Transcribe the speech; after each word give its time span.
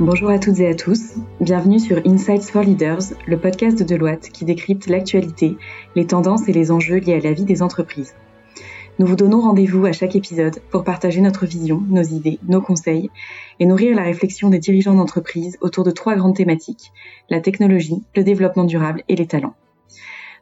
Bonjour 0.00 0.30
à 0.30 0.40
toutes 0.40 0.58
et 0.58 0.66
à 0.66 0.74
tous, 0.74 1.14
bienvenue 1.40 1.78
sur 1.78 1.98
Insights 2.04 2.50
for 2.50 2.62
Leaders, 2.62 3.14
le 3.28 3.38
podcast 3.38 3.78
de 3.78 3.84
Deloitte 3.84 4.28
qui 4.28 4.44
décrypte 4.44 4.88
l'actualité, 4.88 5.56
les 5.94 6.04
tendances 6.04 6.48
et 6.48 6.52
les 6.52 6.72
enjeux 6.72 6.96
liés 6.96 7.14
à 7.14 7.20
la 7.20 7.32
vie 7.32 7.44
des 7.44 7.62
entreprises. 7.62 8.16
Nous 8.98 9.06
vous 9.06 9.14
donnons 9.14 9.40
rendez-vous 9.40 9.86
à 9.86 9.92
chaque 9.92 10.16
épisode 10.16 10.58
pour 10.72 10.82
partager 10.82 11.20
notre 11.20 11.46
vision, 11.46 11.80
nos 11.88 12.02
idées, 12.02 12.40
nos 12.48 12.60
conseils 12.60 13.08
et 13.60 13.66
nourrir 13.66 13.94
la 13.94 14.02
réflexion 14.02 14.50
des 14.50 14.58
dirigeants 14.58 14.94
d'entreprise 14.94 15.58
autour 15.60 15.84
de 15.84 15.92
trois 15.92 16.16
grandes 16.16 16.34
thématiques, 16.34 16.90
la 17.30 17.38
technologie, 17.38 18.02
le 18.16 18.24
développement 18.24 18.64
durable 18.64 19.04
et 19.08 19.14
les 19.14 19.28
talents. 19.28 19.54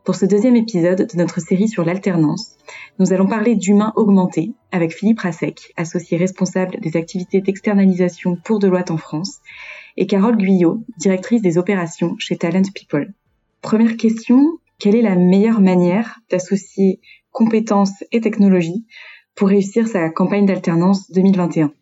Pour 0.05 0.16
ce 0.16 0.27
deuxième 0.27 0.57
épisode 0.57 1.07
de 1.07 1.16
notre 1.16 1.41
série 1.41 1.68
sur 1.68 1.85
l'alternance, 1.85 2.57
nous 2.98 3.12
allons 3.12 3.29
parler 3.29 3.55
d'humain 3.55 3.93
augmenté 3.95 4.53
avec 4.73 4.93
Philippe 4.93 5.21
Rasek, 5.21 5.72
associé 5.76 6.17
responsable 6.17 6.81
des 6.81 6.96
activités 6.96 7.40
d'externalisation 7.40 8.35
pour 8.35 8.59
Deloitte 8.59 8.90
en 8.90 8.96
France, 8.96 9.39
et 9.96 10.09
Carole 10.09 10.36
Guyot, 10.36 10.82
directrice 10.99 11.40
des 11.40 11.57
opérations 11.57 12.17
chez 12.18 12.36
Talent 12.36 12.68
People. 12.75 13.14
Première 13.61 13.96
question, 13.96 14.59
quelle 14.81 14.96
est 14.96 15.03
la 15.03 15.14
meilleure 15.14 15.61
manière 15.61 16.18
d'associer 16.31 17.00
compétences 17.31 18.03
et 18.11 18.21
technologies 18.21 18.84
pour 19.37 19.50
réussir 19.50 19.87
sa 19.87 20.11
campagne 20.11 20.46
d'alternance 20.46 21.12
2021 21.12 21.73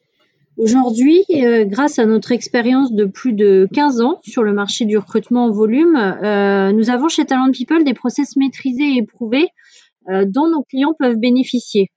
Aujourd'hui, 0.61 1.25
euh, 1.31 1.65
grâce 1.65 1.99
à 1.99 2.05
notre 2.05 2.33
expérience 2.33 2.93
de 2.93 3.07
plus 3.07 3.33
de 3.33 3.67
15 3.73 4.03
ans 4.03 4.21
sur 4.23 4.43
le 4.43 4.53
marché 4.53 4.85
du 4.85 4.99
recrutement 4.99 5.47
en 5.47 5.51
volume, 5.51 5.97
euh, 5.97 6.71
nous 6.73 6.91
avons 6.91 7.09
chez 7.09 7.25
Talent 7.25 7.51
People 7.51 7.83
des 7.83 7.95
process 7.95 8.37
maîtrisés 8.37 8.91
et 8.91 8.97
éprouvés 8.99 9.49
euh, 10.11 10.27
dont 10.27 10.51
nos 10.51 10.63
clients 10.63 10.93
peuvent 10.99 11.17
bénéficier. 11.17 11.89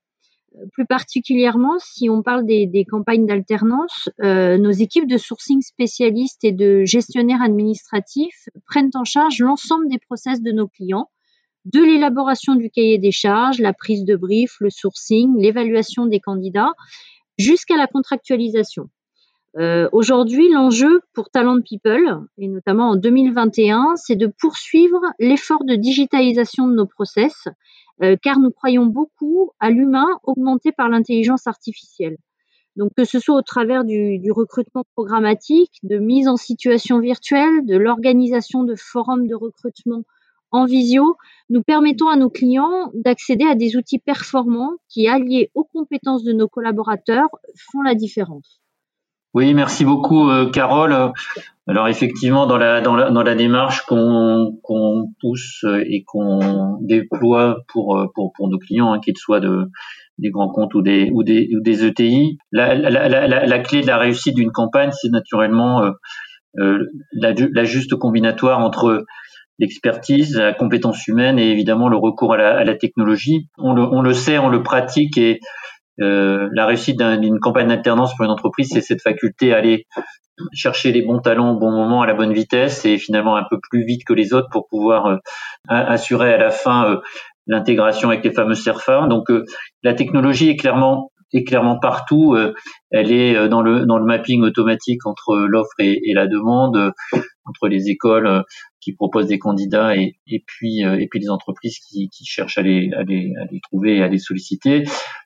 Plus 0.71 0.85
particulièrement, 0.85 1.73
si 1.79 2.09
on 2.09 2.23
parle 2.23 2.45
des, 2.45 2.85
campagnes 2.89 3.25
d'alternance, 3.25 4.07
nos 4.19 4.71
équipes 4.71 5.09
de 5.09 5.17
sourcing 5.17 5.61
spécialistes 5.61 6.45
et 6.45 6.53
de 6.53 6.85
gestionnaires 6.85 7.41
administratifs 7.41 8.47
prennent 8.67 8.91
en 8.93 9.03
charge 9.03 9.39
l'ensemble 9.39 9.89
des 9.89 9.97
process 9.97 10.41
de 10.41 10.51
nos 10.51 10.67
clients, 10.67 11.09
de 11.65 11.81
l'élaboration 11.81 12.53
du 12.53 12.69
cahier 12.69 12.99
des 12.99 13.11
charges, 13.11 13.59
la 13.59 13.73
prise 13.73 14.05
de 14.05 14.15
brief, 14.15 14.55
le 14.59 14.69
sourcing, 14.69 15.35
l'évaluation 15.39 16.05
des 16.05 16.19
candidats, 16.19 16.71
jusqu'à 17.37 17.77
la 17.77 17.87
contractualisation. 17.87 18.89
Euh, 19.57 19.87
Aujourd'hui, 19.91 20.49
l'enjeu 20.49 21.01
pour 21.13 21.29
Talent 21.29 21.61
People, 21.61 22.25
et 22.37 22.47
notamment 22.47 22.91
en 22.91 22.95
2021, 22.95 23.95
c'est 23.95 24.15
de 24.15 24.27
poursuivre 24.27 25.01
l'effort 25.19 25.63
de 25.63 25.75
digitalisation 25.75 26.67
de 26.67 26.73
nos 26.73 26.87
process, 26.87 27.47
euh, 28.01 28.15
car 28.21 28.39
nous 28.39 28.49
croyons 28.49 28.87
beaucoup 28.87 29.51
à 29.59 29.69
l'humain 29.69 30.07
augmenté 30.23 30.71
par 30.71 30.89
l'intelligence 30.89 31.45
artificielle. 31.45 32.17
Donc 32.75 32.91
que 32.97 33.03
ce 33.03 33.19
soit 33.19 33.35
au 33.35 33.43
travers 33.43 33.83
du, 33.83 34.17
du, 34.17 34.31
recrutement 34.31 34.83
programmatique, 34.95 35.73
de 35.83 35.99
mise 35.99 36.27
en 36.27 36.37
situation 36.37 36.99
virtuelle, 36.99 37.65
de 37.65 37.77
l'organisation 37.77 38.63
de 38.63 38.73
forums 38.75 39.27
de 39.27 39.35
recrutement 39.35 40.03
en 40.53 40.65
visio, 40.65 41.17
nous 41.49 41.63
permettons 41.63 42.07
à 42.07 42.15
nos 42.15 42.29
clients 42.29 42.91
d'accéder 42.93 43.45
à 43.45 43.55
des 43.55 43.75
outils 43.75 43.99
performants 43.99 44.73
qui, 44.87 45.07
alliés 45.07 45.51
aux 45.55 45.65
compétences 45.65 46.23
de 46.23 46.31
nos 46.31 46.47
collaborateurs, 46.47 47.27
font 47.71 47.81
la 47.81 47.95
différence. 47.95 48.61
Oui, 49.33 49.53
merci 49.55 49.83
beaucoup, 49.83 50.29
euh, 50.29 50.49
Carole. 50.51 51.11
Alors 51.67 51.87
effectivement, 51.87 52.45
dans 52.45 52.57
la 52.57 52.81
dans 52.81 52.95
la, 52.95 53.09
dans 53.09 53.23
la 53.23 53.35
démarche 53.35 53.81
qu'on 53.85 54.59
qu'on 54.61 55.07
pousse 55.19 55.65
et 55.87 56.03
qu'on 56.03 56.77
déploie 56.81 57.57
pour 57.67 58.11
pour 58.13 58.31
pour 58.33 58.49
nos 58.49 58.59
clients, 58.59 58.93
hein, 58.93 58.99
qu'ils 58.99 59.17
soient 59.17 59.39
de 59.39 59.71
des 60.19 60.29
grands 60.29 60.49
comptes 60.49 60.75
ou 60.75 60.81
des 60.81 61.09
ou 61.11 61.23
des 61.23 61.49
ou 61.55 61.61
des 61.61 61.85
ETI, 61.85 62.37
la 62.51 62.75
la, 62.75 63.27
la, 63.27 63.59
clé 63.59 63.81
de 63.81 63.87
la 63.87 63.97
réussite 63.97 64.35
d'une 64.35 64.51
campagne, 64.51 64.91
c'est 64.91 65.09
naturellement 65.09 65.81
euh, 65.81 65.91
euh, 66.59 66.85
la, 67.13 67.33
la 67.33 67.63
juste 67.63 67.95
combinatoire 67.95 68.59
entre 68.59 69.05
l'expertise, 69.59 70.35
la 70.35 70.53
compétence 70.53 71.07
humaine 71.07 71.39
et 71.39 71.49
évidemment 71.51 71.87
le 71.87 71.97
recours 71.97 72.33
à 72.33 72.37
la, 72.37 72.57
à 72.57 72.63
la 72.63 72.75
technologie. 72.75 73.47
On 73.57 73.73
le, 73.73 73.83
on 73.83 74.01
le, 74.01 74.13
sait, 74.13 74.39
on 74.39 74.49
le 74.49 74.63
pratique 74.63 75.17
et 75.17 75.39
euh, 76.01 76.49
la 76.53 76.65
réussite 76.65 76.97
d'une 76.97 77.39
campagne 77.39 77.67
d'alternance 77.67 78.15
pour 78.15 78.25
une 78.25 78.31
entreprise, 78.31 78.69
c'est 78.71 78.81
cette 78.81 79.01
faculté 79.01 79.53
à 79.53 79.57
aller 79.57 79.85
chercher 80.51 80.91
les 80.91 81.03
bons 81.03 81.19
talents 81.19 81.51
au 81.51 81.59
bon 81.59 81.71
moment, 81.71 82.01
à 82.01 82.07
la 82.07 82.15
bonne 82.15 82.33
vitesse 82.33 82.85
et 82.85 82.97
finalement 82.97 83.35
un 83.35 83.45
peu 83.47 83.59
plus 83.69 83.85
vite 83.85 84.03
que 84.03 84.13
les 84.13 84.33
autres 84.33 84.49
pour 84.51 84.67
pouvoir 84.67 85.05
euh, 85.05 85.17
assurer 85.67 86.33
à 86.33 86.37
la 86.37 86.49
fin 86.49 86.89
euh, 86.89 86.97
l'intégration 87.45 88.09
avec 88.09 88.23
les 88.23 88.31
fameux 88.31 88.55
CERFA. 88.55 89.05
Donc 89.07 89.27
la 89.83 89.93
technologie 89.93 90.49
est 90.49 90.55
clairement 90.55 91.11
est 91.33 91.43
clairement 91.43 91.79
partout. 91.79 92.37
elle 92.91 93.11
est 93.11 93.49
dans 93.49 93.63
le 93.63 93.87
dans 93.87 93.97
le 93.97 94.05
mapping 94.05 94.43
automatique 94.43 95.05
entre 95.07 95.35
l'offre 95.35 95.73
et, 95.79 96.13
la 96.13 96.27
demande, 96.27 96.93
entre 97.45 97.67
les 97.67 97.89
écoles 97.89 98.43
qui 98.83 98.93
proposent 98.93 99.27
des 99.27 99.39
candidats 99.39 99.95
et, 99.95 100.15
puis 100.45 100.83
euh, 100.85 100.97
les 101.13 101.29
entreprises 101.29 101.79
qui, 101.79 102.09
cherchent 102.25 102.57
à 102.57 102.61
les, 102.61 102.91
à 102.93 103.03
les, 103.03 103.33
trouver 103.61 103.97
et 103.97 104.03
à 104.03 104.07
les 104.07 104.17
solliciter. 104.17 104.83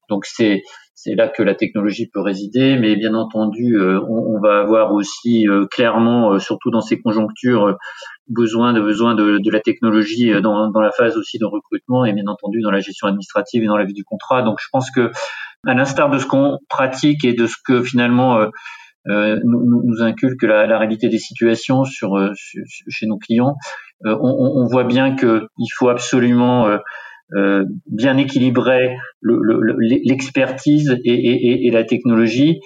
Donc 0.10 0.26
c'est 0.26 0.62
là 1.06 1.30
que 1.30 1.42
la 1.42 1.56
technologie 1.56 2.08
peut 2.08 2.20
résider, 2.22 2.78
mais 2.78 2.96
bien 2.96 3.14
entendu, 3.14 3.78
euh, 3.78 4.00
on, 4.10 4.40
va 4.40 4.60
avoir 4.60 4.94
aussi 4.94 5.48
euh, 5.48 5.66
clairement, 5.66 6.38
surtout 6.40 6.70
dans 6.70 6.82
ces 6.82 7.00
conjonctures, 7.00 7.78
besoin 8.28 8.74
de 8.74 8.82
besoin 8.82 9.16
de, 9.16 9.50
la 9.50 9.60
technologie 9.62 10.32
dans, 10.42 10.70
dans 10.70 10.82
la 10.82 10.92
phase 10.92 11.18
aussi 11.18 11.40
de 11.40 11.46
recrutement 11.46 12.06
et 12.06 12.14
bien 12.14 12.28
entendu 12.28 12.62
dans 12.62 12.72
la 12.72 12.80
gestion 12.80 13.08
administrative 13.08 13.64
et 13.64 13.68
dans 13.68 13.78
la 13.78 13.86
vie 13.86 13.94
du 13.94 14.04
contrat. 14.04 14.42
Donc 14.42 14.60
je 14.62 14.68
pense 14.72 14.92
que 14.92 15.12
à 15.66 15.74
l'instar 15.74 16.10
de 16.10 16.18
ce 16.20 16.26
qu'on 16.26 16.60
pratique 16.70 17.24
et 17.26 17.34
de 17.34 17.48
ce 17.48 17.56
que 17.64 17.84
finalement 17.84 18.38
euh, 18.38 18.50
nous, 19.08 19.82
nous, 19.84 20.02
inculque 20.02 20.44
la, 20.44 20.68
la, 20.68 20.78
réalité 20.78 21.10
des 21.10 21.18
situations 21.18 21.86
sur, 21.86 22.16
euh, 22.16 22.32
chez 22.36 23.06
nos 23.06 23.18
clients. 23.18 23.56
Euh, 24.06 24.16
on, 24.22 24.62
on, 24.62 24.66
voit 24.66 24.84
bien 24.84 25.16
que 25.16 25.48
il 25.58 25.70
faut 25.78 25.90
absolument 25.90 26.68
euh, 27.36 27.66
bien 27.88 28.16
équilibrer 28.18 28.96
l'expertise 29.22 30.92
le, 30.92 30.98
et, 31.04 31.14
et, 31.14 31.68
et, 31.68 31.72
la 31.72 31.84
technologie. 31.84 32.62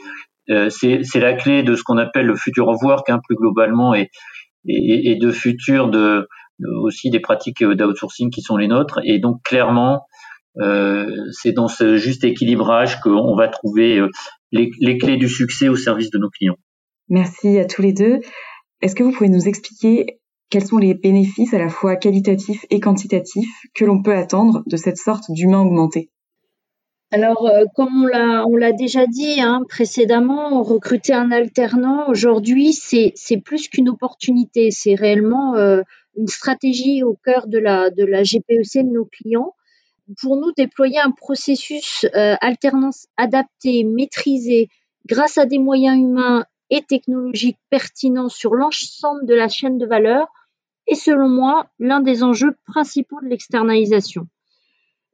Euh, 0.51 0.69
c'est 0.69 1.19
la 1.19 1.33
clé 1.33 1.63
de 1.63 1.75
ce 1.75 1.83
qu'on 1.83 1.97
appelle 1.97 2.27
le 2.27 2.35
futur 2.35 2.67
of 2.67 2.81
work, 2.83 3.09
hein, 3.09 3.19
plus 3.25 3.35
globalement, 3.35 3.95
et, 3.95 4.09
et, 4.67 5.15
de 5.15 5.31
futur 5.31 5.89
aussi 6.83 7.09
des 7.09 7.19
pratiques 7.19 7.63
d'outsourcing 7.63 8.29
qui 8.29 8.41
sont 8.41 8.55
les 8.55 8.67
nôtres. 8.67 8.99
Et 9.03 9.17
donc 9.17 9.41
clairement, 9.43 10.05
euh, 10.59 11.09
c'est 11.31 11.53
dans 11.53 11.67
ce 11.67 11.97
juste 11.97 12.23
équilibrage 12.23 12.99
qu'on 12.99 13.35
va 13.35 13.47
trouver 13.47 13.99
les, 14.51 14.97
clés 14.97 15.17
du 15.17 15.29
succès 15.29 15.69
au 15.69 15.75
service 15.75 16.09
de 16.09 16.17
nos 16.17 16.29
clients. 16.29 16.57
Merci 17.09 17.57
à 17.59 17.65
tous 17.65 17.81
les 17.81 17.93
deux. 17.93 18.19
Est-ce 18.81 18.95
que 18.95 19.03
vous 19.03 19.11
pouvez 19.11 19.29
nous 19.29 19.47
expliquer 19.47 20.19
quels 20.49 20.65
sont 20.65 20.77
les 20.77 20.93
bénéfices 20.93 21.53
à 21.53 21.59
la 21.59 21.69
fois 21.69 21.95
qualitatifs 21.95 22.65
et 22.69 22.79
quantitatifs 22.79 23.65
que 23.73 23.85
l'on 23.85 24.01
peut 24.01 24.15
attendre 24.15 24.63
de 24.65 24.77
cette 24.77 24.97
sorte 24.97 25.25
d'humain 25.29 25.61
augmenté? 25.61 26.09
Alors, 27.13 27.45
euh, 27.45 27.65
comme 27.75 28.05
on 28.05 28.55
l'a, 28.55 28.71
déjà 28.71 29.05
dit 29.05 29.41
hein, 29.41 29.63
précédemment, 29.67 30.63
recruter 30.63 31.13
un 31.13 31.31
alternant 31.31 32.07
aujourd'hui, 32.07 32.71
c'est, 32.71 33.13
plus 33.43 33.67
qu'une 33.67 33.89
opportunité, 33.89 34.71
c'est 34.71 34.95
réellement 34.95 35.55
euh, 35.55 35.81
une 36.15 36.27
stratégie 36.27 37.03
au 37.03 37.17
cœur 37.25 37.47
de 37.47 37.57
la, 37.57 37.89
de 37.89 38.05
la 38.05 38.23
GPEC 38.23 38.85
de 38.85 38.93
nos 38.93 39.05
clients 39.05 39.53
pour 40.19 40.37
nous 40.37 40.51
déployer 40.51 40.99
un 40.99 41.11
processus 41.11 42.05
euh, 42.15 42.35
alternance 42.41 43.07
adapté, 43.17 43.83
maîtrisé, 43.83 44.69
grâce 45.07 45.37
à 45.37 45.45
des 45.45 45.59
moyens 45.59 45.97
humains 45.97 46.45
et 46.69 46.81
technologiques 46.81 47.59
pertinents 47.69 48.29
sur 48.29 48.55
l'ensemble 48.55 49.25
de 49.25 49.35
la 49.35 49.47
chaîne 49.47 49.77
de 49.77 49.85
valeur 49.85 50.27
est 50.87 50.95
selon 50.95 51.29
moi 51.29 51.67
l'un 51.79 51.99
des 51.99 52.23
enjeux 52.23 52.55
principaux 52.65 53.21
de 53.21 53.27
l'externalisation. 53.27 54.27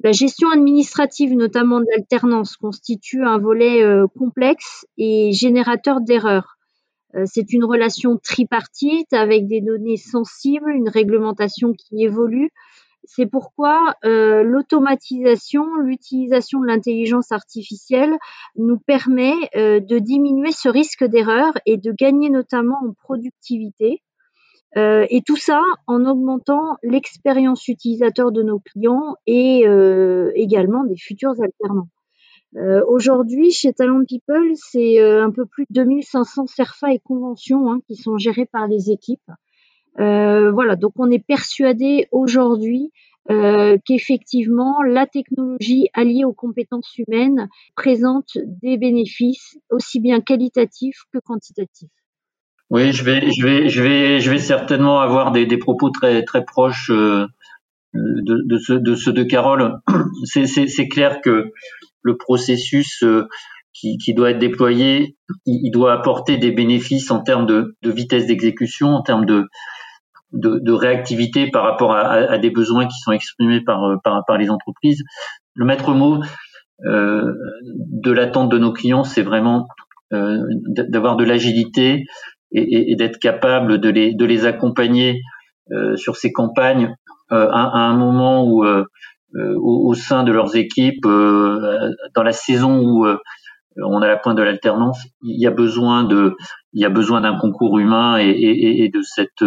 La 0.04 0.12
gestion 0.12 0.50
administrative, 0.52 1.34
notamment 1.34 1.80
de 1.80 1.86
l'alternance, 1.92 2.56
constitue 2.56 3.24
un 3.24 3.40
volet 3.40 3.84
euh, 3.84 4.06
complexe 4.18 4.86
et 4.98 5.32
générateur 5.32 6.02
d'erreurs. 6.02 6.58
Euh, 7.16 7.24
c'est 7.26 7.52
une 7.52 7.64
relation 7.64 8.18
tripartite 8.18 9.12
avec 9.12 9.48
des 9.48 9.62
données 9.62 9.98
sensibles, 9.98 10.70
une 10.70 10.90
réglementation 10.90 11.74
qui 11.74 12.04
évolue, 12.04 12.52
c'est 13.08 13.26
pourquoi 13.26 13.96
euh, 14.06 14.44
l'automatisation, 14.44 15.66
l'utilisation 15.78 16.60
de 16.60 16.68
l'intelligence 16.68 17.32
artificielle 17.32 18.18
nous 18.56 18.78
permet 18.78 19.34
euh, 19.56 19.80
de 19.80 19.98
diminuer 19.98 20.52
ce 20.52 20.70
risque 20.70 21.04
d'erreur 21.04 21.54
et 21.66 21.78
de 21.78 21.92
gagner 21.92 22.30
notamment 22.30 22.78
en 22.86 22.94
productivité. 22.94 24.04
Euh, 24.76 25.08
et 25.10 25.22
tout 25.22 25.38
ça 25.38 25.62
en 25.88 26.06
augmentant 26.06 26.76
l'expérience 26.84 27.68
utilisateur 27.70 28.32
de 28.32 28.44
nos 28.44 28.60
clients 28.60 29.16
et 29.26 29.66
également 30.36 30.84
des 30.84 30.98
futurs 30.98 31.36
alternants. 31.42 31.90
Aujourd'hui, 32.88 33.52
chez 33.52 33.72
Talent 33.72 34.04
People, 34.06 34.52
c'est 34.56 35.00
un 35.02 35.32
peu 35.32 35.46
plus 35.46 35.66
de 35.70 35.76
2500 35.76 36.48
CERFA 36.48 36.94
et 36.94 37.00
conventions 37.00 37.72
hein, 37.72 37.80
qui 37.88 37.96
sont 37.96 38.18
gérées 38.18 38.46
par 38.46 38.68
les 38.68 38.92
équipes. 38.92 39.32
Euh, 40.00 40.52
voilà, 40.52 40.76
donc 40.76 40.94
on 40.98 41.10
est 41.10 41.24
persuadé 41.24 42.08
aujourd'hui 42.12 42.92
euh, 43.30 43.78
qu'effectivement 43.86 44.82
la 44.84 45.06
technologie 45.06 45.90
alliée 45.94 46.24
aux 46.24 46.34
compétences 46.34 46.98
humaines 46.98 47.50
présente 47.76 48.38
des 48.62 48.78
bénéfices 48.78 49.58
aussi 49.70 50.00
bien 50.00 50.22
qualitatifs 50.22 51.02
que 51.12 51.20
quantitatifs. 51.20 51.90
Oui, 52.70 52.92
je 52.92 53.04
vais, 53.04 53.30
je 53.32 53.46
vais, 53.46 53.70
je 53.70 53.82
vais, 53.82 54.20
je 54.20 54.30
vais 54.30 54.38
certainement 54.38 55.00
avoir 55.02 55.32
des, 55.32 55.46
des 55.46 55.58
propos 55.58 55.90
très, 55.90 56.24
très 56.24 56.46
proches 56.46 56.90
euh, 56.90 57.26
de, 57.94 58.44
de, 58.46 58.96
ceux, 58.96 59.14
de 59.14 59.24
Carole. 59.24 59.80
C'est 60.24 60.88
clair 60.88 61.22
que 61.22 61.52
le 62.02 62.18
processus 62.18 63.04
euh, 63.04 63.28
qui, 63.74 63.98
qui, 63.98 64.14
doit 64.14 64.32
être 64.32 64.40
déployé, 64.40 65.18
il, 65.46 65.72
doit 65.72 65.94
apporter 65.94 66.38
des 66.38 66.52
bénéfices 66.52 67.12
en 67.12 67.22
termes 67.22 67.46
de, 67.46 67.76
de 67.82 67.92
vitesse 67.92 68.26
d'exécution, 68.26 68.90
en 68.90 69.02
termes 69.02 69.26
de, 69.26 69.48
de, 70.34 70.60
de, 70.60 70.72
réactivité 70.72 71.50
par 71.50 71.64
rapport 71.64 71.94
à, 71.94 72.12
à, 72.12 72.38
des 72.38 72.50
besoins 72.50 72.86
qui 72.86 72.98
sont 73.00 73.12
exprimés 73.12 73.62
par, 73.62 74.02
par, 74.04 74.24
par 74.26 74.38
les 74.38 74.50
entreprises. 74.50 75.04
Le 75.56 75.66
maître 75.66 75.94
mot 75.94 76.22
euh, 76.86 77.34
de 77.66 78.12
l'attente 78.12 78.50
de 78.50 78.58
nos 78.58 78.74
clients, 78.74 79.04
c'est 79.04 79.24
vraiment 79.24 79.68
euh, 80.14 80.44
d'avoir 80.68 81.16
de 81.16 81.24
l'agilité 81.24 82.06
et, 82.52 82.62
et, 82.62 82.92
et 82.92 82.96
d'être 82.96 83.20
capable 83.20 83.80
de 83.80 83.90
les, 83.90 84.14
de 84.14 84.26
les 84.26 84.46
accompagner 84.46 85.22
euh, 85.72 85.98
sur 85.98 86.16
ces 86.16 86.32
campagnes 86.32 86.96
euh, 87.34 87.50
à, 87.52 87.64
à, 87.64 87.80
un 87.80 87.98
moment 87.98 88.46
où 88.46 88.64
euh, 88.64 88.86
au, 89.36 89.90
au, 89.90 89.94
sein 89.96 90.24
de 90.24 90.32
leurs 90.32 90.56
équipes, 90.56 91.04
dans 91.04 92.24
la 92.24 92.32
saison 92.32 92.80
où 92.80 93.06
on 93.76 94.02
a 94.02 94.08
la 94.08 94.16
pointe 94.16 94.38
de 94.38 94.42
l'alternance, 94.42 95.06
il 95.22 95.40
y 95.40 95.46
a 95.46 95.52
besoin 95.52 96.06
de, 96.06 96.38
il 96.72 96.82
y 96.82 96.86
a 96.86 96.90
besoin 96.90 97.22
d'un 97.22 97.38
concours 97.38 97.78
humain 97.78 98.18
et, 98.18 98.30
et, 98.30 98.90
de 98.90 99.02
cette, 99.02 99.44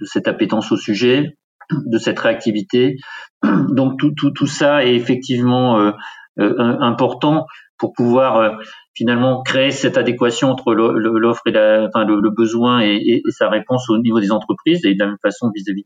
de 0.00 0.04
cette 0.04 0.28
appétence 0.28 0.72
au 0.72 0.76
sujet, 0.76 1.36
de 1.70 1.98
cette 1.98 2.18
réactivité. 2.18 2.96
Donc 3.42 3.98
tout, 3.98 4.12
tout, 4.12 4.30
tout 4.30 4.46
ça 4.46 4.84
est 4.84 4.94
effectivement 4.94 5.78
euh, 5.78 5.92
important 6.38 7.46
pour 7.78 7.92
pouvoir 7.92 8.58
finalement 8.94 9.42
créer 9.42 9.70
cette 9.70 9.96
adéquation 9.96 10.50
entre 10.50 10.74
l'offre 10.74 11.42
et 11.46 11.50
la, 11.50 11.88
enfin, 11.88 12.04
le, 12.04 12.30
besoin 12.30 12.80
et, 12.80 13.22
sa 13.30 13.48
réponse 13.48 13.88
au 13.90 13.98
niveau 13.98 14.20
des 14.20 14.30
entreprises 14.30 14.84
et 14.84 14.94
de 14.94 14.98
la 14.98 15.06
même 15.06 15.18
façon 15.22 15.50
vis-à-vis 15.54 15.82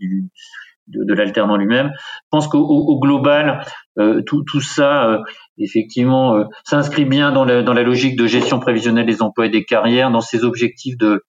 de, 0.88 1.04
de 1.04 1.14
l'alternant 1.14 1.56
lui-même. 1.56 1.92
Je 1.94 2.28
pense 2.30 2.48
qu'au 2.48 2.60
au 2.60 2.98
global, 3.00 3.64
euh, 3.98 4.22
tout, 4.22 4.42
tout, 4.44 4.60
ça, 4.60 5.10
euh, 5.10 5.18
effectivement, 5.58 6.36
euh, 6.36 6.44
s'inscrit 6.64 7.04
bien 7.04 7.32
dans 7.32 7.44
la, 7.44 7.62
dans 7.62 7.72
la 7.72 7.82
logique 7.82 8.16
de 8.18 8.26
gestion 8.26 8.58
prévisionnelle 8.58 9.06
des 9.06 9.22
emplois 9.22 9.46
et 9.46 9.50
des 9.50 9.64
carrières, 9.64 10.10
dans 10.10 10.20
ces 10.20 10.44
objectifs 10.44 10.96
de 10.98 11.22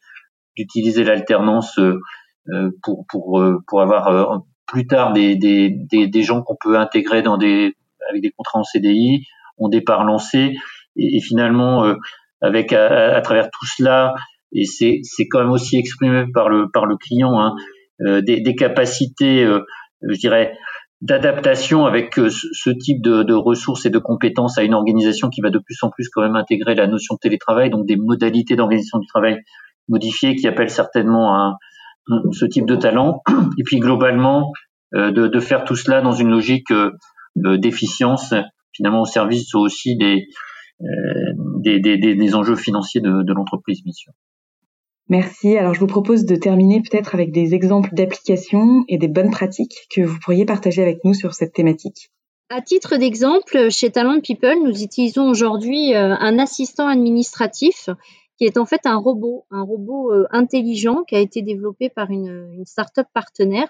d'utiliser 0.58 1.04
l'alternance 1.04 1.80
pour, 2.84 3.06
pour, 3.10 3.44
pour 3.68 3.82
avoir 3.82 4.42
plus 4.68 4.86
tard 4.86 5.14
des, 5.14 5.36
des, 5.36 5.70
des, 5.70 6.08
des 6.08 6.24
gens 6.24 6.42
qu'on 6.44 6.58
peut 6.60 6.78
intégrer 6.78 7.22
dans 7.22 7.38
des, 7.38 7.76
avec 8.10 8.22
des 8.22 8.32
contrats 8.32 8.60
en 8.60 8.64
CDI, 8.64 9.26
ont 9.58 9.70
départ 9.70 10.04
lancé 10.04 10.56
et, 10.96 11.22
finalement 11.22 11.86
euh, 11.86 11.96
avec 12.42 12.74
à, 12.74 13.20
travers 13.22 13.50
tout 13.50 13.66
cela 13.66 14.14
et 14.54 14.66
c'est 14.66 15.00
c'est 15.04 15.28
quand 15.28 15.40
même 15.40 15.52
aussi 15.52 15.78
exprimé 15.78 16.26
par 16.34 16.50
le 16.50 16.70
par 16.72 16.86
le 16.86 16.96
client 16.98 17.40
hein, 17.40 17.56
euh, 18.02 18.22
des, 18.22 18.42
des, 18.42 18.56
capacités 18.56 19.44
euh, 19.44 19.62
je 20.08 20.18
dirais 20.18 20.56
d'adaptation 21.02 21.86
avec 21.86 22.16
ce 22.16 22.70
type 22.72 23.04
de, 23.04 23.22
de, 23.22 23.34
ressources 23.34 23.86
et 23.86 23.92
de 23.92 24.00
compétences 24.00 24.58
à 24.58 24.64
une 24.64 24.74
organisation 24.74 25.30
qui 25.30 25.42
va 25.42 25.52
de 25.52 25.60
plus 25.60 25.78
en 25.84 25.92
plus 25.92 26.10
quand 26.10 26.24
même 26.24 26.36
intégrer 26.36 26.74
la 26.74 26.88
notion 26.88 27.14
de 27.14 27.20
télétravail, 27.20 27.70
donc 27.70 27.86
des 27.86 27.98
modalités 27.98 28.56
d'organisation 28.56 28.98
du 28.98 29.06
travail 29.06 29.38
modifiées 29.88 30.36
qui 30.36 30.48
appellent 30.48 30.72
certainement 30.72 31.36
un, 31.40 31.58
ce 32.32 32.46
type 32.46 32.66
de 32.66 32.76
talent. 32.76 33.22
Et 33.58 33.64
puis 33.64 33.80
globalement, 33.80 34.52
de, 34.94 35.10
de, 35.10 35.40
faire 35.40 35.64
tout 35.66 35.76
cela 35.76 36.02
dans 36.02 36.14
une 36.14 36.30
logique 36.30 36.72
d'efficience, 37.36 38.34
finalement 38.74 39.02
au 39.02 39.06
service 39.06 39.54
aussi 39.56 39.98
des, 39.98 40.28
euh, 40.82 40.86
des, 41.60 41.80
des, 41.80 41.98
des, 41.98 42.36
enjeux 42.36 42.56
financiers 42.56 43.02
de, 43.02 43.24
de 43.24 43.34
l'entreprise, 43.34 43.84
bien 43.84 43.94
sûr. 43.94 44.14
Merci. 45.10 45.58
Alors, 45.58 45.74
je 45.74 45.80
vous 45.80 45.88
propose 45.88 46.26
de 46.26 46.36
terminer 46.36 46.82
peut-être 46.82 47.16
avec 47.16 47.32
des 47.32 47.56
exemples 47.56 47.90
d'applications 47.94 48.84
et 48.88 49.00
des 49.00 49.08
bonnes 49.08 49.32
pratiques 49.32 49.88
que 49.90 50.02
vous 50.02 50.20
pourriez 50.20 50.46
partager 50.46 50.84
avec 50.84 51.00
nous 51.04 51.14
sur 51.16 51.34
cette 51.34 51.54
thématique. 51.54 52.12
À 52.50 52.62
titre 52.62 52.98
d'exemple, 52.98 53.70
chez 53.72 53.90
Talent 53.90 54.20
People, 54.22 54.64
nous 54.64 54.84
utilisons 54.84 55.28
aujourd'hui 55.28 55.96
euh, 55.96 56.16
un 56.20 56.38
assistant 56.38 56.88
administratif 56.88 57.90
qui 58.38 58.46
est 58.46 58.58
en 58.58 58.66
fait 58.66 58.82
un 58.86 58.98
robot, 58.98 59.46
un 59.50 59.64
robot 59.64 60.14
euh, 60.14 60.28
intelligent 60.32 61.04
qui 61.04 61.16
a 61.16 61.20
été 61.20 61.42
développé 61.42 61.90
par 61.90 62.12
une, 62.12 62.52
une 62.54 62.66
start-up 62.66 63.08
partenaire. 63.14 63.70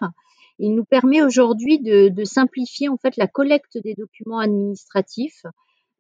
Il 0.59 0.75
nous 0.75 0.85
permet 0.85 1.21
aujourd'hui 1.21 1.79
de, 1.79 2.23
simplifier 2.23 2.89
en 2.89 2.97
fait 2.97 3.15
la 3.15 3.27
collecte 3.27 3.77
des 3.77 3.93
documents 3.93 4.39
administratifs, 4.39 5.43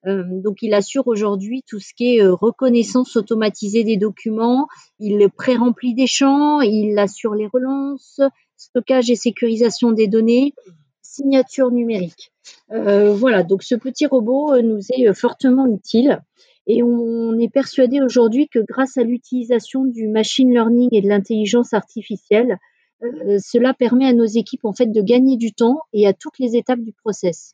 euh, 0.05 0.23
donc, 0.29 0.61
il 0.61 0.73
assure 0.73 1.07
aujourd'hui 1.07 1.63
tout 1.67 1.79
ce 1.79 1.93
qui 1.93 2.15
est 2.15 2.21
euh, 2.21 2.33
reconnaissance 2.33 3.15
automatisée 3.15 3.83
des 3.83 3.97
documents. 3.97 4.67
Il 4.99 5.27
pré-remplit 5.29 5.95
des 5.95 6.07
champs, 6.07 6.61
il 6.61 6.97
assure 6.99 7.33
les 7.33 7.47
relances, 7.47 8.21
stockage 8.55 9.09
et 9.09 9.15
sécurisation 9.15 9.91
des 9.91 10.07
données, 10.07 10.53
signature 11.01 11.71
numérique. 11.71 12.31
Voilà, 12.69 13.43
donc 13.43 13.63
ce 13.63 13.75
petit 13.75 14.05
robot 14.05 14.61
nous 14.61 14.79
est 14.91 15.13
fortement 15.13 15.65
utile. 15.67 16.21
Et 16.67 16.83
on 16.83 17.39
est 17.39 17.51
persuadé 17.51 18.01
aujourd'hui 18.01 18.49
que 18.49 18.59
grâce 18.59 18.97
à 18.97 19.03
l'utilisation 19.03 19.85
du 19.85 20.07
machine 20.07 20.51
learning 20.51 20.89
et 20.91 21.01
de 21.01 21.07
l'intelligence 21.07 21.73
artificielle, 21.73 22.59
cela 23.01 23.73
permet 23.73 24.07
à 24.07 24.13
nos 24.13 24.25
équipes 24.25 24.65
en 24.65 24.73
fait 24.73 24.87
de 24.87 25.01
gagner 25.01 25.37
du 25.37 25.53
temps 25.53 25.79
et 25.93 26.07
à 26.07 26.13
toutes 26.13 26.39
les 26.39 26.57
étapes 26.57 26.81
du 26.81 26.91
process. 26.91 27.53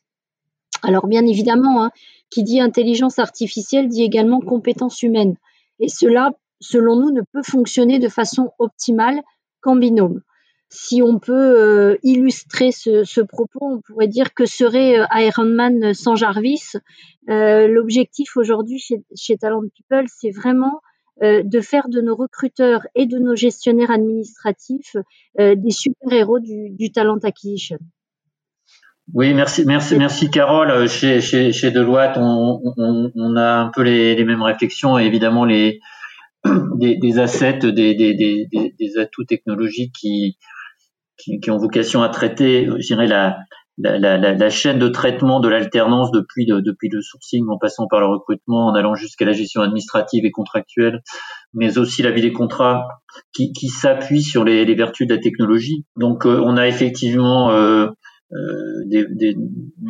Alors 0.82 1.06
bien 1.06 1.24
évidemment, 1.26 1.84
hein, 1.84 1.90
qui 2.30 2.42
dit 2.42 2.60
intelligence 2.60 3.18
artificielle 3.18 3.88
dit 3.88 4.02
également 4.02 4.40
compétence 4.40 5.02
humaine. 5.02 5.36
Et 5.78 5.88
cela, 5.88 6.32
selon 6.60 6.96
nous, 6.96 7.10
ne 7.10 7.22
peut 7.32 7.42
fonctionner 7.42 7.98
de 7.98 8.08
façon 8.08 8.50
optimale 8.58 9.20
qu'en 9.60 9.76
binôme. 9.76 10.22
Si 10.76 11.02
on 11.02 11.20
peut 11.20 11.32
euh, 11.32 11.96
illustrer 12.02 12.72
ce, 12.72 13.20
propos, 13.20 13.60
on 13.62 13.80
pourrait 13.80 14.08
dire 14.08 14.34
que 14.34 14.44
serait 14.44 14.98
euh, 14.98 15.04
Iron 15.14 15.44
Man 15.44 15.94
sans 15.94 16.16
Jarvis. 16.16 16.72
Euh, 17.28 17.68
l'objectif 17.68 18.36
aujourd'hui 18.36 18.82
chez, 19.14 19.36
Talent 19.36 19.62
People, 19.72 20.06
c'est 20.08 20.32
vraiment 20.32 20.80
de 21.22 21.60
faire 21.60 21.88
de 21.88 22.00
nos 22.00 22.16
recruteurs 22.16 22.88
et 22.96 23.06
de 23.06 23.20
nos 23.20 23.36
gestionnaires 23.36 23.92
administratifs 23.92 24.96
des 25.38 25.70
super-héros 25.70 26.40
du, 26.40 26.70
du 26.70 26.90
talent 26.90 27.18
acquisition. 27.22 27.78
Oui, 29.12 29.32
merci, 29.32 29.64
merci, 29.64 29.96
merci 29.96 30.28
Carole. 30.28 30.88
Chez, 30.88 31.20
chez, 31.20 31.52
chez 31.52 31.70
Deloitte, 31.70 32.16
on, 32.16 32.60
on, 32.76 33.12
on 33.14 33.36
a 33.36 33.58
un 33.58 33.70
peu 33.72 33.82
les, 33.82 34.16
les 34.16 34.24
mêmes 34.24 34.42
réflexions 34.42 34.98
et 34.98 35.04
évidemment 35.04 35.44
les, 35.44 35.78
des, 36.78 36.96
des 36.96 37.18
assets, 37.20 37.58
des, 37.58 37.94
des, 37.94 38.14
des, 38.14 38.48
des 38.50 38.98
atouts 38.98 39.24
technologiques 39.24 39.94
qui, 39.94 40.36
qui, 41.16 41.40
qui, 41.40 41.50
ont 41.50 41.58
vocation 41.58 42.02
à 42.02 42.08
traiter, 42.08 42.66
je 42.66 42.86
dirais, 42.86 43.06
la, 43.06 43.38
la, 43.78 43.98
la, 43.98 44.16
la 44.16 44.50
chaîne 44.50 44.78
de 44.78 44.88
traitement 44.88 45.40
de 45.40 45.48
l'alternance 45.48 46.10
depuis, 46.12 46.46
depuis 46.46 46.88
le 46.88 47.02
sourcing 47.02 47.44
en 47.48 47.58
passant 47.58 47.86
par 47.88 48.00
le 48.00 48.06
recrutement, 48.06 48.66
en 48.66 48.74
allant 48.74 48.94
jusqu'à 48.94 49.24
la 49.24 49.32
gestion 49.32 49.62
administrative 49.62 50.24
et 50.24 50.30
contractuelle, 50.30 51.02
mais 51.54 51.78
aussi 51.78 52.02
la 52.02 52.10
vie 52.10 52.22
des 52.22 52.32
contrats 52.32 52.86
qui, 53.32 53.52
qui 53.52 53.68
s'appuie 53.68 54.22
sur 54.22 54.44
les, 54.44 54.64
les, 54.64 54.74
vertus 54.74 55.06
de 55.06 55.14
la 55.14 55.20
technologie. 55.20 55.84
Donc, 55.96 56.26
euh, 56.26 56.40
on 56.44 56.56
a 56.56 56.68
effectivement 56.68 57.50
euh, 57.50 57.88
euh, 58.32 58.84
des, 58.86 59.06
des, 59.08 59.36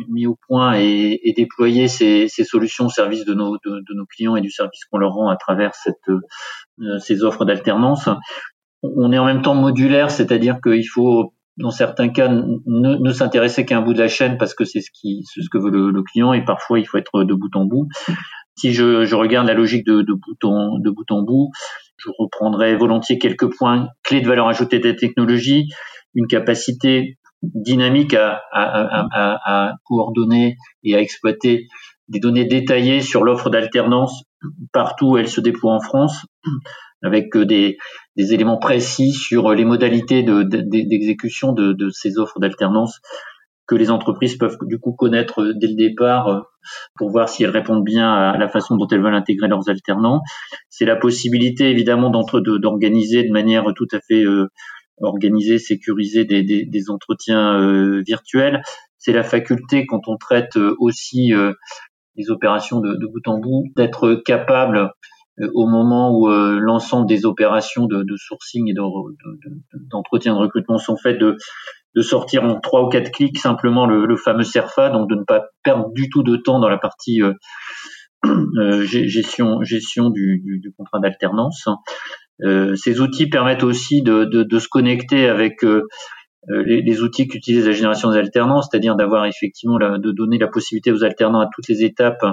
mis 0.09 0.27
au 0.27 0.37
point 0.47 0.77
et, 0.77 1.19
et 1.23 1.33
déployer 1.33 1.87
ces, 1.87 2.27
ces, 2.27 2.43
solutions 2.43 2.87
au 2.87 2.89
service 2.89 3.25
de 3.25 3.33
nos, 3.33 3.57
de, 3.65 3.79
de, 3.79 3.93
nos 3.95 4.05
clients 4.05 4.35
et 4.35 4.41
du 4.41 4.51
service 4.51 4.85
qu'on 4.85 4.97
leur 4.97 5.13
rend 5.13 5.29
à 5.29 5.35
travers 5.35 5.73
cette, 5.73 6.09
euh, 6.09 6.99
ces 6.99 7.23
offres 7.23 7.45
d'alternance. 7.45 8.09
On 8.97 9.11
est 9.11 9.17
en 9.17 9.25
même 9.25 9.41
temps 9.41 9.55
modulaire, 9.55 10.11
c'est-à-dire 10.11 10.59
qu'il 10.61 10.87
faut 10.87 11.33
dans 11.57 11.71
certains 11.71 12.09
cas 12.09 12.27
ne, 12.29 13.11
s'intéresser 13.11 13.65
qu'à 13.65 13.77
un 13.77 13.81
bout 13.81 13.93
de 13.93 13.99
la 13.99 14.07
chaîne 14.07 14.37
parce 14.37 14.53
que 14.53 14.65
c'est 14.65 14.81
ce 14.81 14.89
que 14.91 15.57
veut 15.57 15.69
le, 15.69 16.03
client 16.03 16.33
et 16.33 16.43
parfois 16.43 16.79
il 16.79 16.85
faut 16.85 16.97
être 16.97 17.23
de 17.23 17.33
bout 17.33 17.55
en 17.55 17.65
bout. 17.65 17.87
Si 18.55 18.73
je, 18.73 19.13
regarde 19.15 19.47
la 19.47 19.53
logique 19.53 19.85
de, 19.85 20.03
bout 20.03 20.43
en, 20.43 21.21
bout 21.21 21.51
je 21.97 22.09
reprendrai 22.19 22.75
volontiers 22.75 23.17
quelques 23.17 23.55
points 23.55 23.87
clés 24.03 24.21
de 24.21 24.27
valeur 24.27 24.47
ajoutée 24.47 24.79
des 24.79 24.95
technologies, 24.95 25.69
une 26.13 26.27
capacité 26.27 27.17
dynamique 27.41 28.13
à, 28.13 28.41
à, 28.51 29.73
coordonner 29.85 30.57
et 30.83 30.95
à 30.95 30.99
exploiter 30.99 31.67
des 32.07 32.19
données 32.19 32.45
détaillées 32.45 33.01
sur 33.01 33.23
l'offre 33.23 33.49
d'alternance 33.49 34.23
partout 34.73 35.11
où 35.11 35.17
elle 35.17 35.29
se 35.29 35.41
déploie 35.41 35.73
en 35.73 35.79
France, 35.79 36.25
avec 37.03 37.35
des, 37.37 37.77
des 38.17 38.33
éléments 38.33 38.57
précis 38.57 39.11
sur 39.11 39.53
les 39.53 39.65
modalités 39.65 40.23
d'exécution 40.23 41.51
de, 41.53 41.89
ces 41.89 42.17
offres 42.17 42.39
d'alternance 42.39 42.99
que 43.67 43.75
les 43.75 43.89
entreprises 43.89 44.37
peuvent 44.37 44.57
du 44.61 44.77
coup 44.77 44.93
connaître 44.93 45.53
dès 45.55 45.67
le 45.67 45.73
départ 45.73 46.27
euh, 46.27 46.41
pour 46.97 47.09
voir 47.09 47.27
si 47.27 47.43
elles 47.43 47.49
répondent 47.49 47.83
bien 47.83 48.13
à 48.13 48.37
la 48.37 48.47
façon 48.47 48.77
dont 48.77 48.87
elles 48.89 49.01
veulent 49.01 49.15
intégrer 49.15 49.47
leurs 49.47 49.69
alternants. 49.69 50.21
C'est 50.69 50.85
la 50.85 50.95
possibilité 50.95 51.71
évidemment 51.71 52.11
d'organiser 52.11 53.23
de, 53.23 53.31
manière 53.31 53.65
tout 53.75 53.87
à 53.91 53.99
fait 54.07 54.23
euh, 54.23 54.51
organiser, 55.01 55.59
sécuriser 55.59 56.25
des, 56.25 56.89
entretiens 56.89 57.59
euh, 57.59 58.01
virtuels. 58.05 58.61
C'est 58.97 59.11
la 59.11 59.23
faculté, 59.23 59.85
quand 59.85 60.07
on 60.07 60.17
traite 60.17 60.57
euh, 60.57 60.75
aussi 60.79 61.33
euh, 61.33 61.53
les 62.15 62.29
opérations 62.29 62.79
de, 62.79 63.05
bout 63.05 63.27
en 63.27 63.39
bout, 63.39 63.65
d'être 63.75 64.21
capable 64.25 64.91
au 65.53 65.67
moment 65.67 66.17
où 66.17 66.27
l'ensemble 66.29 67.07
des 67.07 67.25
opérations 67.25 67.87
de, 67.87 68.03
de 68.03 68.15
sourcing 68.15 68.69
et 68.69 68.73
d'entretien 68.73 70.33
de, 70.33 70.37
de, 70.37 70.41
recrutement 70.41 70.77
sont 70.77 70.95
faites, 70.95 71.19
de, 71.19 71.37
de 71.95 72.01
sortir 72.01 72.43
en 72.43 72.59
trois 72.59 72.83
ou 72.83 72.89
quatre 72.89 73.11
clics 73.11 73.37
simplement 73.37 73.85
le, 73.85 74.05
le, 74.05 74.15
fameux 74.15 74.43
CERFA, 74.43 74.89
donc 74.89 75.09
de 75.09 75.15
ne 75.15 75.23
pas 75.23 75.45
perdre 75.63 75.91
du 75.93 76.09
tout 76.09 76.23
de 76.23 76.37
temps 76.37 76.59
dans 76.59 76.69
la 76.69 76.77
partie 76.77 77.21
gestion, 78.83 79.61
gestion 79.63 80.09
du, 80.09 80.41
du, 80.43 80.59
du 80.59 80.71
contrat 80.71 80.99
d'alternance. 80.99 81.67
ces 82.39 83.01
outils 83.01 83.27
permettent 83.27 83.63
aussi 83.63 84.01
de, 84.03 84.23
de 84.23 84.59
se 84.59 84.67
connecter 84.69 85.27
avec 85.27 85.63
euh, 86.49 86.63
les, 86.63 86.81
les, 86.81 87.01
outils 87.01 87.27
qu'utilise 87.27 87.65
la 87.65 87.71
génération 87.71 88.11
des 88.11 88.17
alternants, 88.17 88.61
c'est-à-dire 88.61 88.95
d'avoir 88.95 89.25
effectivement 89.25 89.77
la, 89.77 89.97
de 89.97 90.11
donner 90.11 90.37
la 90.37 90.47
possibilité 90.47 90.91
aux 90.91 91.03
alternants 91.03 91.39
à 91.39 91.49
toutes 91.53 91.67
les 91.67 91.83
étapes 91.83 92.23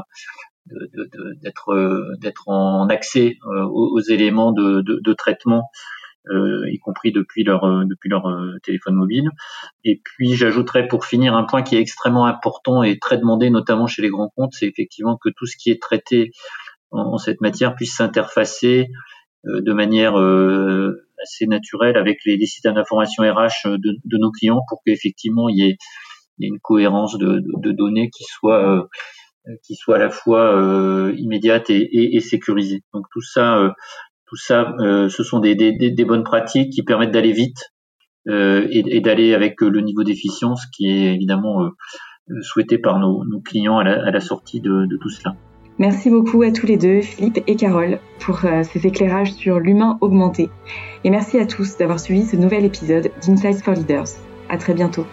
d'être 0.67 1.71
euh, 1.71 2.17
d'être 2.21 2.49
en 2.49 2.89
accès 2.89 3.37
euh, 3.47 3.65
aux, 3.65 4.01
éléments 4.01 4.53
de, 4.53 4.81
de, 4.81 5.01
de 5.03 5.13
traitement 5.13 5.71
euh, 6.29 6.71
y 6.71 6.79
compris 6.79 7.11
depuis 7.11 7.43
leur 7.43 7.63
depuis 7.87 8.09
leur 8.09 8.25
téléphone 8.63 8.95
mobile. 8.95 9.31
Et 9.85 10.01
puis 10.05 10.35
j'ajouterais 10.35 10.87
pour 10.87 11.05
finir 11.05 11.35
un 11.35 11.45
point 11.45 11.63
qui 11.63 11.77
est 11.77 11.81
extrêmement 11.81 12.27
important 12.27 12.83
et 12.83 12.99
très 12.99 13.19
demandé 13.19 13.51
notamment 13.51 13.87
chez 13.87 14.03
les 14.03 14.11
grands 14.11 14.31
comptes, 14.37 14.55
c'est 14.55 14.67
effectivement 14.67 15.17
que 15.17 15.31
tout 15.37 15.47
ce 15.47 15.57
qui 15.57 15.71
est 15.71 15.83
traité 15.83 16.31
en, 16.91 17.15
en 17.15 17.19
cette 17.19 17.41
matière 17.41 17.75
puisse 17.75 17.97
s'interfacer 17.97 18.89
de 19.45 19.73
manière 19.73 20.15
assez 21.23 21.47
naturel 21.47 21.97
avec 21.97 22.19
les, 22.25 22.37
les 22.37 22.47
systèmes 22.47 22.75
d'information 22.75 23.23
RH 23.25 23.69
de, 23.69 23.97
de, 24.05 24.19
nos 24.19 24.31
clients 24.31 24.61
pour 24.69 24.83
qu'effectivement 24.85 25.49
il 25.49 25.59
y 25.59 25.69
ait, 25.71 25.77
il 26.39 26.45
y 26.45 26.47
ait 26.47 26.49
une 26.49 26.61
cohérence 26.61 27.17
de, 27.19 27.43
de 27.45 27.73
données 27.73 28.11
qui 28.11 28.25
soit 28.25 28.65
euh, 28.65 28.83
qui 29.63 29.75
soit 29.75 29.97
à 29.97 29.99
la 29.99 30.11
fois 30.11 30.57
euh, 30.57 31.15
immédiate 31.17 31.71
et, 31.71 31.81
et, 31.81 32.17
et, 32.17 32.21
sécurisée. 32.21 32.83
Donc 32.93 33.07
tout 33.13 33.23
ça, 33.23 33.59
euh, 33.59 33.71
tout 34.27 34.37
ça, 34.37 34.75
euh, 34.81 35.09
ce 35.09 35.23
sont 35.23 35.41
des, 35.41 35.55
des, 35.55 35.73
des, 35.73 36.05
bonnes 36.05 36.25
pratiques 36.25 36.71
qui 36.71 36.83
permettent 36.83 37.11
d'aller 37.11 37.33
vite 37.33 37.71
euh, 38.29 38.67
et, 38.71 38.97
et 38.97 39.01
d'aller 39.01 39.35
avec 39.35 39.61
le 39.61 39.81
niveau 39.81 40.05
d'efficience 40.05 40.67
qui 40.67 40.89
est 40.89 41.15
évidemment 41.15 41.71
souhaité 42.41 42.79
par 42.79 42.99
nos, 42.99 43.25
nos 43.25 43.41
clients 43.41 43.79
à 43.79 43.85
la, 43.85 44.07
à 44.07 44.11
la 44.11 44.21
sortie 44.21 44.61
de, 44.61 44.87
de 44.87 44.97
tout 44.97 45.11
cela. 45.11 45.35
Merci 45.79 46.11
beaucoup 46.11 46.43
à 46.43 46.53
tous 46.53 46.67
les 46.67 46.77
deux, 46.77 47.01
Philippe 47.01 47.41
et 47.47 47.57
Carole, 47.57 47.99
pour 48.21 48.45
euh, 48.45 48.63
ces 48.63 48.87
éclairages 48.87 49.33
sur 49.33 49.59
l'humain 49.59 49.99
augmenté. 50.01 50.51
Et 51.05 51.11
merci 51.11 51.39
à 51.39 51.47
tous 51.47 51.77
d'avoir 51.77 51.99
suivi 51.99 52.25
ce 52.25 52.37
nouvel 52.37 52.65
épisode 52.65 53.11
d'Insights 53.27 53.63
for 53.65 53.75
Leaders. 53.75 54.09
À 54.49 54.59
très 54.59 54.75
bientôt. 54.75 55.07